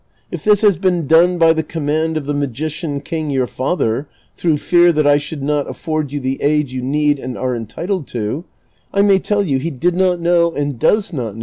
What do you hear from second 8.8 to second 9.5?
I may tell